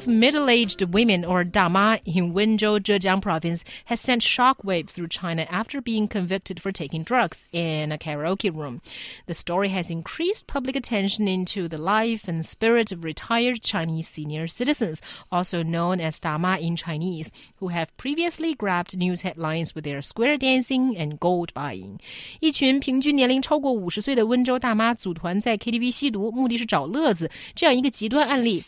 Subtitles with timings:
[0.00, 5.80] of middle-aged women, or dama, in Wenzhou, Zhejiang province, has sent shockwaves through China after
[5.80, 8.80] being convicted for taking drugs in a karaoke room.
[9.26, 14.46] The story has increased public attention into the life and spirit of retired Chinese senior
[14.46, 20.02] citizens, also known as dama in Chinese, who have previously grabbed news headlines with their
[20.02, 21.98] square dancing and gold buying.
[22.40, 27.30] 一群平均年龄超过五十岁的温州大妈组团在 KTV 吸毒，目的是找乐子。
[27.54, 28.62] 这样一个极端案例。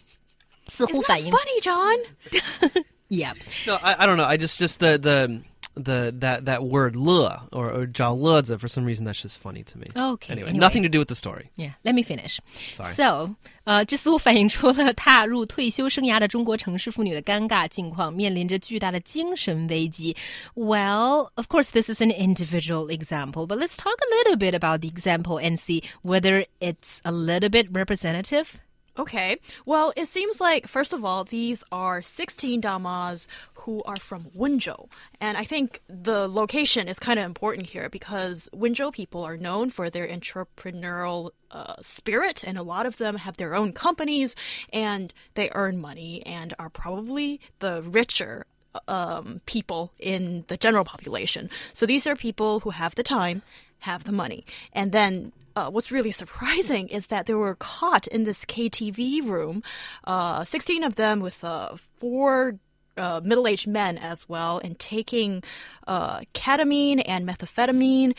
[0.66, 1.97] 似乎反映 funny, John.
[3.09, 3.33] yeah.
[3.66, 4.24] No, I, I don't know.
[4.24, 5.41] I just just the the
[5.74, 9.78] the that that word le or, or 找乐子 for some reason that's just funny to
[9.78, 9.87] me.
[9.95, 10.33] Okay.
[10.33, 10.59] Anyway, anyway.
[10.59, 11.51] nothing to do with the story.
[11.55, 11.70] Yeah.
[11.84, 12.41] Let me finish.
[12.74, 12.95] Sorry.
[12.95, 20.17] So, 呃，这似乎反映出了踏入退休生涯的中国城市妇女的尴尬境况，面临着巨大的精神危机。
[20.55, 24.89] Well, of course, this is an individual example, but let's talk a little bit about the
[24.89, 28.58] example and see whether it's a little bit representative.
[28.97, 29.39] Okay.
[29.66, 34.88] Well, it seems like, first of all, these are 16 damas who are from Wenzhou.
[35.19, 39.72] And I think the location is kind of important here because Wenzhou people are known
[39.72, 44.35] for their entrepreneurial uh, spirit, and a lot of them have their own companies
[44.72, 48.45] and they earn money and are probably the richer
[48.88, 51.50] um, people in the general population.
[51.73, 53.41] So these are people who have the time,
[53.80, 54.45] have the money.
[54.72, 59.64] And then uh, what's really surprising is that they were caught in this KTV room,
[60.06, 62.56] uh, 16 of them with uh, four
[62.98, 65.44] uh, middle aged men as well, and taking
[65.88, 68.14] uh, ketamine and methamphetamine.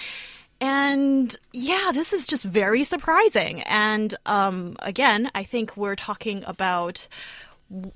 [0.60, 3.60] And yeah, this is just very surprising.
[3.62, 7.06] And um, again, I think we're talking about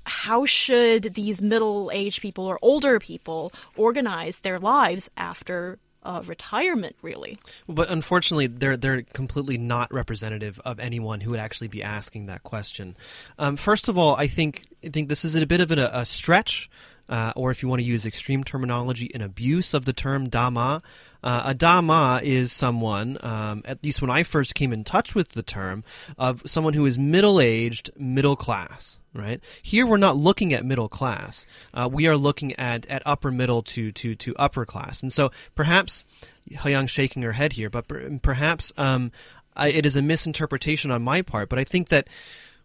[0.05, 6.95] how should these middle aged people or older people organize their lives after uh, retirement,
[7.01, 7.37] really.
[7.67, 12.43] But unfortunately, they're they're completely not representative of anyone who would actually be asking that
[12.43, 12.95] question.
[13.37, 16.05] Um, first of all, I think I think this is a bit of a, a
[16.05, 16.69] stretch,
[17.09, 20.81] uh, or if you want to use extreme terminology, an abuse of the term dama.
[21.21, 25.29] Uh, a dama is someone, um, at least when I first came in touch with
[25.29, 25.83] the term,
[26.17, 28.99] of someone who is middle aged, middle class.
[29.11, 31.47] Right here, we're not looking at middle class.
[31.73, 35.01] Uh, we are looking at, at upper middle to, to, to upper class.
[35.01, 36.05] And so perhaps
[36.45, 39.11] He Yang's shaking her head here, but per, perhaps um,
[39.55, 41.49] I, it is a misinterpretation on my part.
[41.49, 42.07] But I think that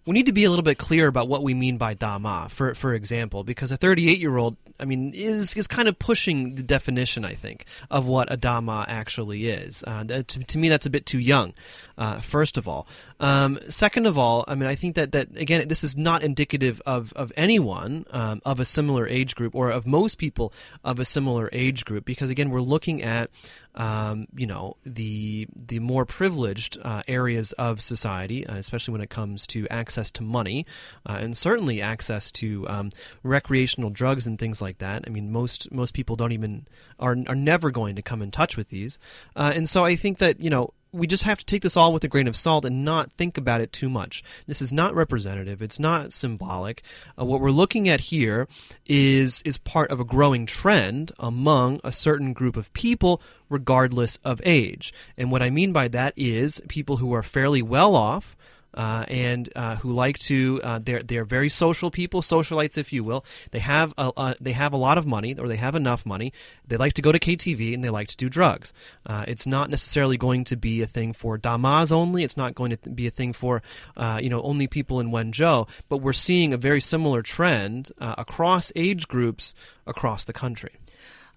[0.07, 2.75] we need to be a little bit clear about what we mean by dama, for
[2.75, 6.63] for example, because a 38 year old, I mean, is is kind of pushing the
[6.63, 9.83] definition, I think, of what a dama actually is.
[9.87, 11.55] Uh, to, to, me, that's a bit too young.
[11.97, 12.87] Uh, first of all,
[13.19, 16.83] um, second of all, I mean, I think that that again, this is not indicative
[16.85, 20.53] of of anyone um, of a similar age group or of most people
[20.85, 23.31] of a similar age group, because again, we're looking at
[23.75, 29.11] um, you know the the more privileged uh, areas of society, uh, especially when it
[29.11, 30.67] comes to access to money,
[31.07, 32.91] uh, and certainly access to um,
[33.23, 35.05] recreational drugs and things like that.
[35.07, 36.67] I mean, most most people don't even
[36.99, 38.99] are are never going to come in touch with these,
[39.37, 41.93] uh, and so I think that you know we just have to take this all
[41.93, 44.23] with a grain of salt and not think about it too much.
[44.47, 45.61] This is not representative.
[45.61, 46.83] It's not symbolic.
[47.19, 48.47] Uh, what we're looking at here
[48.87, 54.41] is is part of a growing trend among a certain group of people, regardless of
[54.45, 54.95] age.
[55.19, 58.37] And what I mean by that is people who are fairly well off
[58.75, 63.05] uh, and uh, who like to uh, they're they're very social people, socialites, if you
[63.05, 63.25] will.
[63.51, 66.33] They have a, they have a lot of money, or they have enough money.
[66.67, 68.73] They like to go to KTV and they like to do drugs.
[69.07, 72.25] Uh, it's not necessarily going to be a thing for damas only.
[72.25, 73.63] It's not going to be a thing for
[73.97, 75.69] uh, you know only people in Wenzhou.
[75.89, 79.55] But we're seeing a very similar trend across age groups
[79.87, 80.73] across the country.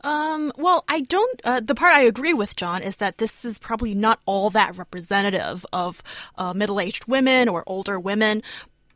[0.02, 1.41] Um, well, I don't.
[1.44, 4.78] Uh, the part I agree with John is that this is probably not all that
[4.78, 6.02] representative of
[6.38, 8.44] uh, middle aged women or older women.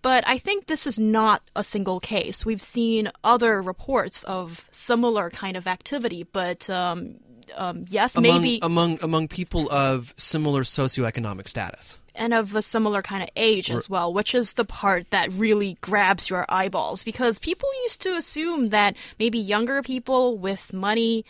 [0.01, 2.43] But I think this is not a single case.
[2.43, 7.17] We've seen other reports of similar kind of activity, but um,
[7.55, 13.01] um, yes, among, maybe among among people of similar socioeconomic status and of a similar
[13.01, 17.39] kind of age as well, which is the part that really grabs your eyeballs because
[17.39, 21.25] people used to assume that maybe younger people with money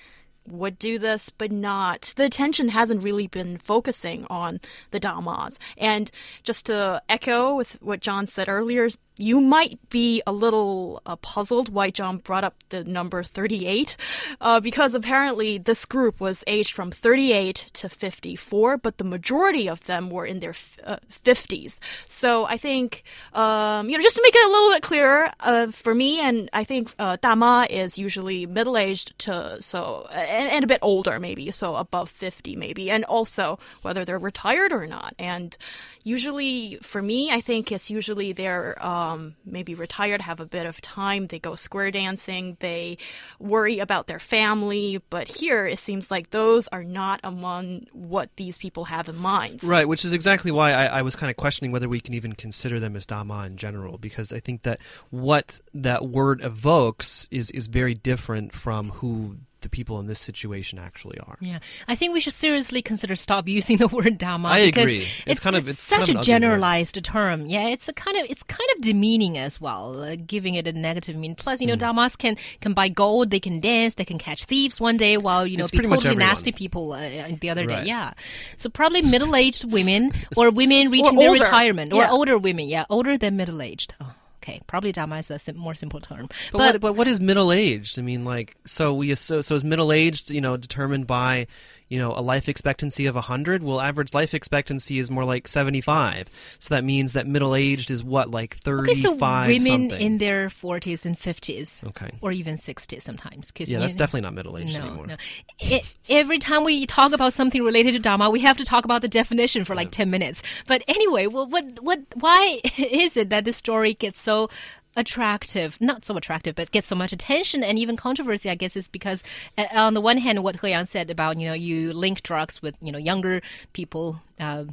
[0.47, 2.13] would do this, but not.
[2.15, 4.59] The attention hasn't really been focusing on
[4.91, 5.59] the damas.
[5.77, 6.09] And
[6.43, 11.69] just to echo with what John said earlier, you might be a little uh, puzzled
[11.69, 13.97] why John brought up the number 38,
[14.39, 19.85] uh, because apparently this group was aged from 38 to 54, but the majority of
[19.85, 21.77] them were in their uh, 50s.
[22.07, 23.03] So I think,
[23.33, 26.49] um, you know, just to make it a little bit clearer uh, for me, and
[26.53, 31.19] I think uh, Dama is usually middle aged to so and, and a bit older
[31.19, 35.13] maybe, so above 50 maybe, and also whether they're retired or not.
[35.19, 35.55] And
[36.03, 40.67] usually for me, I think it's usually they're um, Um, maybe retired, have a bit
[40.67, 42.99] of time, they go square dancing, they
[43.39, 45.01] worry about their family.
[45.09, 49.63] But here, it seems like those are not among what these people have in mind.
[49.63, 52.33] Right, which is exactly why I, I was kind of questioning whether we can even
[52.33, 57.49] consider them as Dama in general, because I think that what that word evokes is,
[57.51, 61.37] is very different from who the people in this situation actually are.
[61.39, 64.49] Yeah, I think we should seriously consider stop using the word dama.
[64.49, 65.01] I because agree.
[65.01, 67.45] It's, It's, kind of it's it's such kind of a ugly generalized term.
[67.47, 70.73] Yeah, it's a kind of it's kind of demeaning as well, uh, giving it a
[70.73, 71.35] negative meaning.
[71.35, 74.79] Plus, you know, damas can can buy gold, they can dance, they can catch thieves
[74.79, 77.65] one day, while you know It's be pretty much totally nasty people uh, the other
[77.65, 77.83] Right.
[77.83, 77.87] day.
[77.87, 78.13] Yeah,
[78.57, 82.11] so probably middle aged women or women reaching their retirement or Yeah.
[82.11, 82.67] older women.
[82.67, 83.93] Yeah, older than middle aged.
[84.01, 84.13] Oh.
[84.43, 87.51] Okay, probably dama is a sim- more simple term, But, what, but what is middle
[87.51, 87.99] aged?
[87.99, 91.45] I mean, like, so we so, so is middle aged, you know, determined by,
[91.91, 93.63] you know, a life expectancy of hundred?
[93.63, 96.29] Well, average life expectancy is more like seventy five.
[96.57, 100.01] So that means that middle aged is what, like thirty Okay, so women something.
[100.01, 101.83] in their 40s and 50s.
[101.89, 102.11] Okay.
[102.21, 103.51] Or even 60s sometimes.
[103.57, 105.07] yeah, that's know- definitely not middle aged no, anymore.
[105.07, 105.17] No.
[105.61, 109.01] I every time we talk about something related to Dama, we have to talk about
[109.01, 110.41] the definition for like 10 minutes.
[110.67, 114.49] But anyway, well, what, what, why is it that this story gets so
[114.95, 115.79] attractive?
[115.79, 119.23] Not so attractive, but gets so much attention and even controversy, I guess, is because
[119.57, 122.61] uh, on the one hand, what He Yang said about, you know, you link drugs
[122.61, 123.41] with, you know, younger
[123.73, 124.65] people, uh,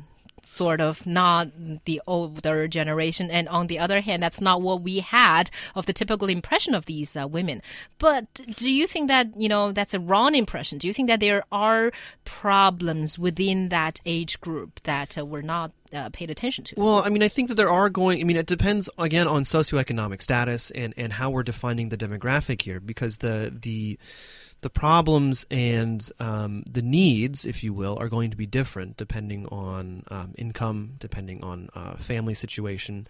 [0.42, 1.48] sort of not
[1.84, 3.30] the older generation.
[3.30, 6.86] And on the other hand that's not what we had of the typical impression of
[6.86, 7.62] these uh, women.
[7.98, 10.78] But do you think that you know that's a wrong impression?
[10.78, 11.92] Do you think that there are
[12.24, 16.74] problems within that age group that uh, were not uh, paid attention to?
[16.76, 18.20] Well, I mean, I think that there are going.
[18.20, 22.62] I mean, it depends again on socioeconomic status and and how we're defining the demographic
[22.62, 23.98] here, because the the
[24.60, 29.46] the problems and um, the needs, if you will, are going to be different depending
[29.46, 33.06] on um, income, depending on uh, family situation.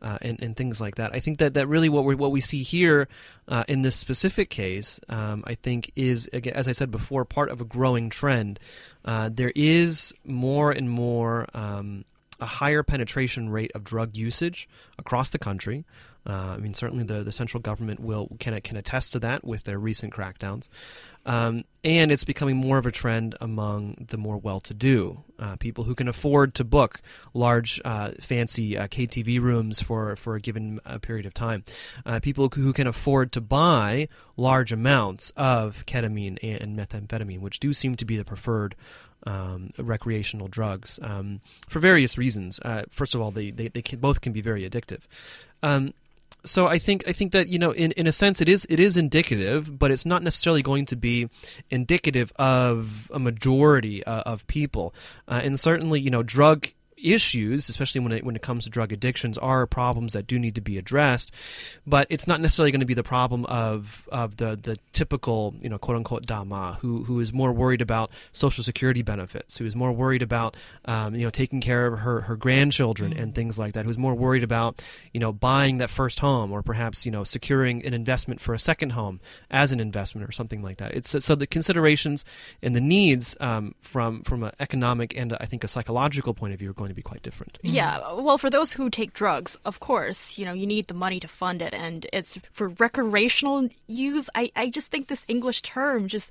[0.00, 1.14] Uh, and, and things like that.
[1.14, 3.06] I think that, that really what we what we see here
[3.46, 7.60] uh, in this specific case, um, I think, is as I said before, part of
[7.60, 8.58] a growing trend.
[9.04, 12.04] Uh, there is more and more um,
[12.40, 14.68] a higher penetration rate of drug usage
[14.98, 15.84] across the country.
[16.26, 19.64] Uh, I mean, certainly the, the central government will can can attest to that with
[19.64, 20.68] their recent crackdowns,
[21.26, 25.94] um, and it's becoming more of a trend among the more well-to-do uh, people who
[25.94, 27.00] can afford to book
[27.34, 31.64] large, uh, fancy uh, KTV rooms for for a given uh, period of time.
[32.06, 37.72] Uh, people who can afford to buy large amounts of ketamine and methamphetamine, which do
[37.72, 38.76] seem to be the preferred
[39.24, 42.60] um, recreational drugs um, for various reasons.
[42.90, 45.00] First of all, they they, they can, both can be very addictive.
[45.62, 45.94] Um,
[46.44, 48.80] so I think I think that you know in, in a sense it is it
[48.80, 51.28] is indicative, but it's not necessarily going to be
[51.70, 54.94] indicative of a majority uh, of people,
[55.28, 56.68] uh, and certainly you know drug
[57.02, 60.54] issues, especially when it when it comes to drug addictions, are problems that do need
[60.54, 61.32] to be addressed.
[61.86, 65.68] But it's not necessarily going to be the problem of of the the typical you
[65.68, 69.74] know quote unquote dama who who is more worried about social security benefits, who is
[69.74, 73.74] more worried about um, you know taking care of her her grandchildren and things like
[73.74, 74.82] that, who's more worried about
[75.12, 78.58] you know buying that first home or perhaps you know securing an investment for a
[78.58, 80.94] second home as an investment or something like that.
[80.94, 82.24] It's so the considerations
[82.62, 86.58] and the needs um, from from an economic and I think a psychological point of
[86.58, 87.58] view are going to be quite different.
[87.62, 91.20] Yeah, well, for those who take drugs, of course, you know, you need the money
[91.20, 94.28] to fund it, and it's for recreational use.
[94.34, 96.30] I, I just think this English term just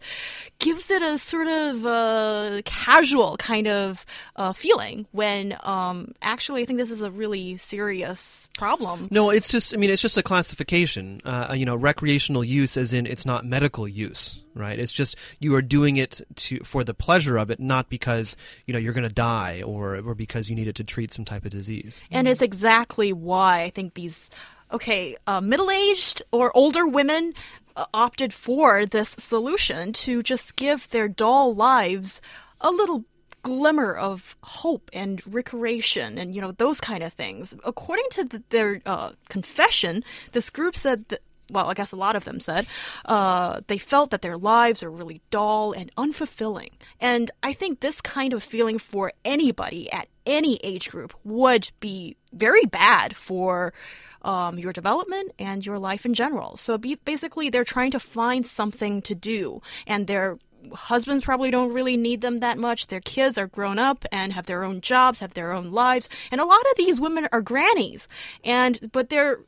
[0.60, 6.66] gives it a sort of uh, casual kind of uh, feeling when um, actually I
[6.66, 9.08] think this is a really serious problem.
[9.12, 11.22] No, it's just I mean it's just a classification.
[11.26, 14.78] Uh, you know, recreational use as in it's not medical use, right?
[14.78, 18.74] It's just you are doing it to for the pleasure of it, not because you
[18.74, 21.52] know you're going to die or or because you needed to treat some type of
[21.52, 22.00] disease.
[22.12, 24.30] And it's exactly why I think these,
[24.72, 27.34] okay, uh, middle aged or older women
[27.76, 32.22] uh, opted for this solution to just give their dull lives
[32.60, 33.06] a little
[33.44, 37.56] glimmer of hope and recreation and, you know, those kind of things.
[37.64, 40.04] According to the, their uh, confession,
[40.34, 42.66] this group said that well, I guess a lot of them said,
[43.06, 46.72] uh, they felt that their lives are really dull and unfulfilling.
[47.00, 52.16] And I think this kind of feeling for anybody at any age group would be
[52.34, 53.74] very bad for
[54.22, 56.56] um, your development and your life in general.
[56.58, 60.38] So be, basically, they're trying to find something to do, and their
[60.74, 62.88] husbands probably don't really need them that much.
[62.88, 66.40] Their kids are grown up and have their own jobs, have their own lives, and
[66.40, 68.08] a lot of these women are grannies,
[68.44, 69.40] and but they're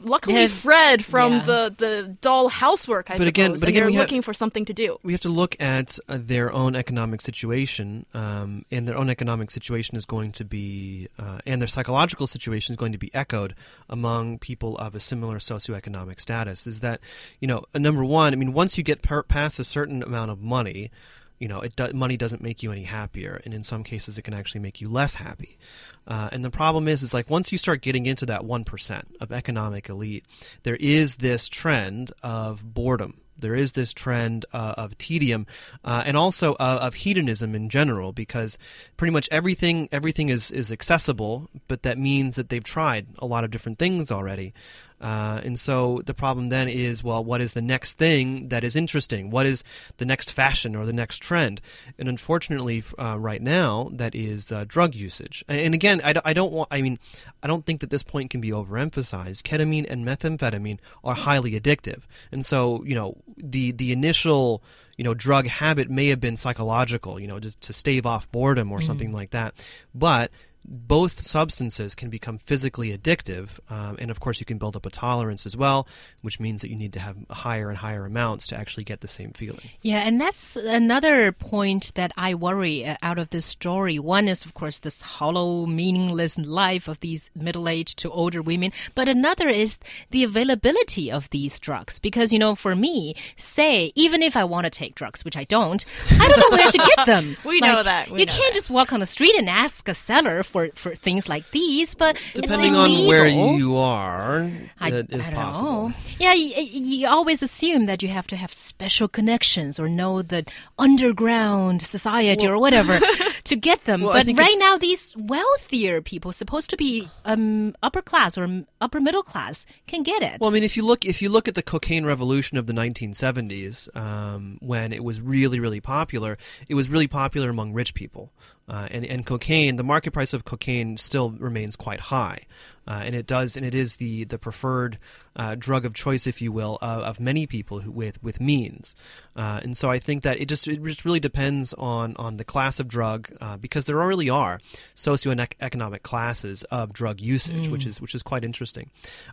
[0.00, 0.46] luckily Yeah.
[0.48, 1.44] Fred from Yeah.
[1.44, 3.10] the the dull housework.
[3.10, 4.98] I But suppose, again- but and again, they're we have- looking for something to do.
[5.02, 9.50] we have to look at uh, their own economic situation, um, and their own economic
[9.50, 13.54] situation is going to be, uh, and their psychological situation is going to be echoed
[13.88, 16.66] among people of a similar socioeconomic status.
[16.66, 17.00] Is that,
[17.40, 20.40] you know, number one, I mean, once you get per- past a certain amount of
[20.40, 20.90] money,
[21.38, 24.22] you know, it do- money doesn't make you any happier, and in some cases, it
[24.22, 25.58] can actually make you less happy.
[26.06, 29.16] Uh, and the problem is, is like once you start getting into that one percent
[29.20, 30.24] of economic elite,
[30.62, 33.20] there is this trend of boredom.
[33.40, 35.46] There is this trend uh, of tedium,
[35.84, 38.58] uh, and also uh, of hedonism in general, because
[38.96, 43.44] pretty much everything everything is is accessible, but that means that they've tried a lot
[43.44, 44.52] of different things already.
[45.00, 48.76] Uh, and so the problem then is, well, what is the next thing that is
[48.76, 49.30] interesting?
[49.30, 49.62] What is
[49.98, 51.60] the next fashion or the next trend?
[51.98, 55.44] And unfortunately, uh, right now, that is uh, drug usage.
[55.48, 56.68] And again, I, I don't want.
[56.70, 56.98] I mean,
[57.42, 59.42] I don't think that this point can be overemphasized.
[59.42, 62.02] Ketamine and methamphetamine are highly addictive,
[62.32, 64.62] and so you know the the initial
[64.96, 68.72] you know drug habit may have been psychological, you know, just to stave off boredom
[68.72, 69.54] or something like that,
[69.94, 70.30] but
[70.70, 74.90] both substances can become physically addictive, um, and of course, you can build up a
[74.90, 75.86] tolerance as well,
[76.20, 79.08] which means that you need to have higher and higher amounts to actually get the
[79.08, 79.70] same feeling.
[79.80, 83.98] Yeah, and that's another point that I worry uh, out of this story.
[83.98, 88.72] One is, of course, this hollow, meaningless life of these middle aged to older women,
[88.94, 89.78] but another is
[90.10, 91.98] the availability of these drugs.
[91.98, 95.44] Because, you know, for me, say, even if I want to take drugs, which I
[95.44, 97.36] don't, I don't know where to get them.
[97.44, 98.58] We know that, we you know can't that.
[98.58, 102.16] just walk on the street and ask a seller for, for things like these, but
[102.34, 104.50] Depending on where you are,
[104.80, 105.88] I, that is I don't possible.
[105.88, 105.94] know.
[106.18, 110.44] Yeah, you, you always assume that you have to have special connections or know the
[110.78, 113.00] underground society or whatever
[113.44, 114.02] to get them.
[114.02, 119.00] Well, but right now, these wealthier people, supposed to be um, upper class or upper
[119.00, 120.40] middle class, can get it.
[120.40, 122.72] Well, I mean, if you look if you look at the cocaine revolution of the
[122.72, 126.38] 1970s, um, when it was really really popular,
[126.68, 128.32] it was really popular among rich people,
[128.68, 132.42] uh, and and cocaine, the market price of cocaine still remains quite high,
[132.86, 134.98] uh, and it does and it is the the preferred
[135.36, 138.94] uh, drug of choice, if you will, of, many people who, with with means,
[139.36, 142.44] uh, and so I think that it just it just really depends on on the
[142.44, 144.58] class of drug, uh, because there really are
[144.94, 148.90] socioeconomic classes of drug usage, which is which is quite interesting.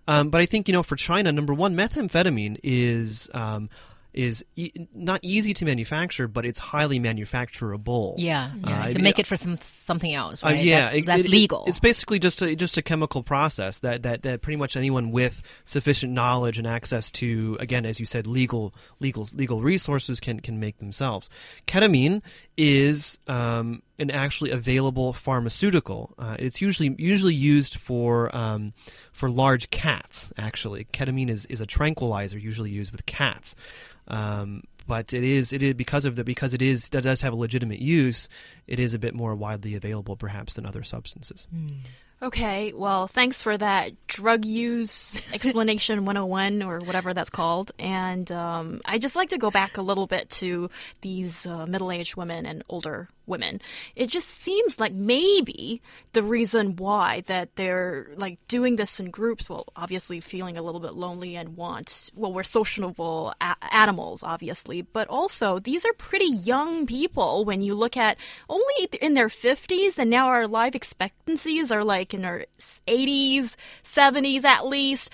[0.08, 3.30] Um, but I think you know for China, number one, methamphetamine is.
[3.34, 3.70] Um,
[4.16, 8.16] is e- not easy to manufacture, but it's highly manufacturable.
[8.18, 10.94] yeah, yeah, Uh, you it- can make it for some something else, uh, yeah, that's,
[10.96, 11.66] it- that's it- legal.
[11.68, 15.42] It's basically just a, just a chemical process that, that, that pretty much anyone with
[15.66, 20.60] sufficient knowledge and access to, again, as you said, legal legal legal resources can can
[20.60, 21.30] make themselves.
[21.68, 22.22] Ketamine
[22.58, 26.14] is um, an actually available pharmaceutical.
[26.18, 28.74] Uh, it's usually usually used for um,
[29.12, 30.32] for large cats.
[30.38, 33.56] Actually, ketamine is, is a tranquilizer usually used with cats.
[34.08, 37.34] Um, but it is it is because of the because it is that does have
[37.34, 38.30] a legitimate use.
[38.68, 41.48] It is a bit more widely available, perhaps, than other substances.
[42.22, 47.72] Okay, well, thanks for that drug use explanation 101 or whatever that's called.
[47.78, 50.70] And um, I just like to go back a little bit to
[51.02, 53.62] these uh, middle aged women and older women.
[53.96, 55.82] It just seems like maybe
[56.14, 60.80] the reason why that they're like doing this in groups, well, obviously feeling a little
[60.80, 63.34] bit lonely and want, well, we're sociable
[63.72, 68.18] animals, obviously, but also these are pretty young people when you look at
[68.50, 72.46] only in their 50s and now our life expectancies are like in our
[72.88, 75.10] 80s, 70s at least.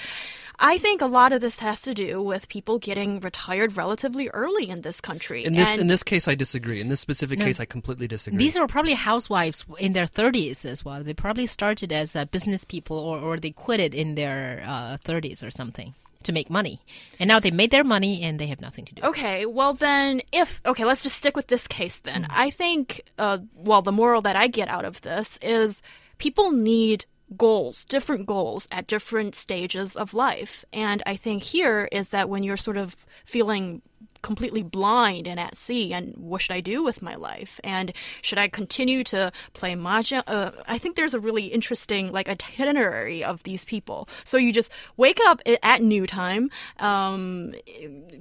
[0.63, 4.70] I think a lot of this has to do with people getting retired relatively early
[4.70, 5.44] in this country.
[5.44, 6.80] In this and in this case, I disagree.
[6.80, 8.38] In this specific case, I completely disagree.
[8.38, 11.03] These are probably housewives in their 30s as well.
[11.03, 14.98] They probably started as uh, business people or, or they quit it in their uh,
[15.03, 16.80] 30s or something to make money.
[17.20, 19.01] And now they made their money and they have nothing to do.
[19.01, 22.27] Okay, well then, if okay, let's just stick with this case then.
[22.30, 25.82] I think, uh, well, the moral that I get out of this is
[26.20, 27.06] people need
[27.38, 32.43] goals, different goals at different stages of life, and I think here is that when
[32.43, 32.95] you're sort of
[33.25, 33.81] feeling
[34.22, 35.94] completely blind and at sea.
[35.94, 37.60] And what should I do with my life?
[37.63, 40.24] And should I continue to play mahjong?
[40.28, 44.08] Uh, I think there's a really interesting like itinerary of these people.
[44.24, 46.50] So you just wake up at new time,
[46.80, 47.54] um,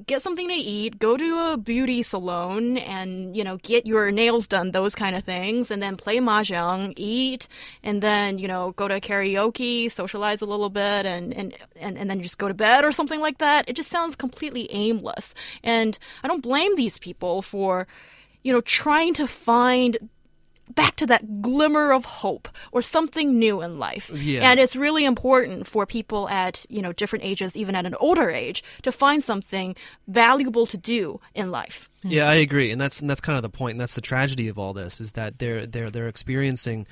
[0.06, 4.46] get something to eat, go to a beauty salon, and you know get your nails
[4.46, 7.48] done, those kind of things, and then play mahjong, eat,
[7.82, 12.10] and then you know go to karaoke, socialize a little bit, and and and, and
[12.10, 13.68] then just go to bed or something like that.
[13.68, 15.89] It just sounds completely aimless, and
[16.22, 17.86] I don't blame these people for
[18.42, 19.98] you know trying to find
[20.74, 24.10] back to that glimmer of hope or something new in life.
[24.14, 24.50] Yeah.
[24.50, 28.30] And it's really important for people at, you know, different ages, even at an older
[28.30, 29.74] age, to find something
[30.08, 31.88] valuable to do in life.
[32.02, 34.48] Yeah, I agree, and that's and that's kind of the point, and that's the tragedy
[34.48, 36.86] of all this is that they're they're they're experiencing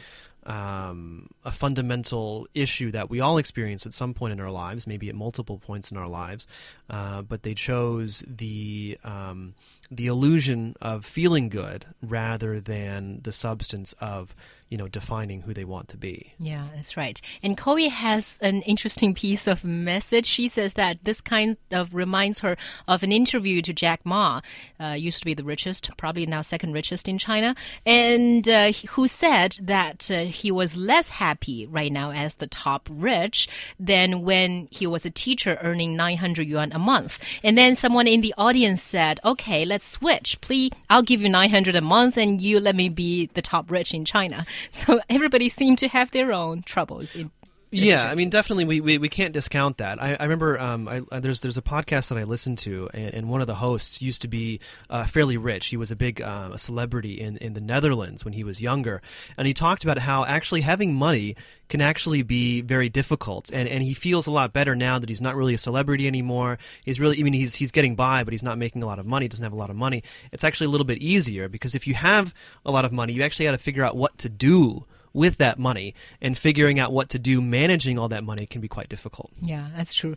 [0.49, 5.09] um, a fundamental issue that we all experience at some point in our lives, maybe
[5.11, 6.49] at multiple points in our lives,
[6.89, 9.55] uh, but they chose the um,
[9.91, 14.35] the illusion of feeling good rather than the substance of
[14.69, 16.35] you know defining who they want to be.
[16.39, 17.21] Yeah, that's right.
[17.43, 20.27] And Chloe has an interesting piece of message.
[20.27, 22.57] She says that this kind of reminds her
[22.87, 24.41] of an interview to Jack Ma,
[24.81, 27.55] uh, used to be the richest, probably now second richest in China,
[27.87, 32.89] and uh, who said that uh, he was less happy right now as the top
[32.91, 33.49] rich
[33.81, 37.19] than when he was a teacher earning 900 yuan a month.
[37.43, 40.41] And then someone in the audience said, "Okay, let's switch.
[40.41, 43.95] Please, I'll give you 900 a month, and you let me be the top rich
[43.95, 47.31] in China." So everybody seemed to have their own troubles in
[47.71, 50.03] yeah, I mean, definitely, we, we, we can't discount that.
[50.03, 53.29] I, I remember um, I, there's there's a podcast that I listened to, and, and
[53.29, 55.67] one of the hosts used to be uh, fairly rich.
[55.67, 59.03] He was a big uh, a celebrity in, in the Netherlands when he was younger,
[59.37, 61.37] and he talked about how actually having money
[61.69, 65.21] can actually be very difficult, and and he feels a lot better now that he's
[65.21, 66.59] not really a celebrity anymore.
[66.85, 69.05] He's really, I mean, he's he's getting by, but he's not making a lot of
[69.05, 69.29] money.
[69.29, 70.03] Doesn't have a lot of money.
[70.33, 72.33] It's actually a little bit easier because if you have
[72.65, 75.59] a lot of money, you actually got to figure out what to do with that
[75.59, 79.31] money and figuring out what to do managing all that money can be quite difficult.
[79.41, 80.17] Yeah, that's true.